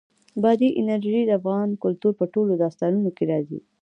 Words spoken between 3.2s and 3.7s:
راځي.